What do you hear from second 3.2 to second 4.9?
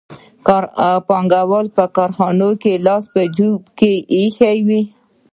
جېب کې ایښی وي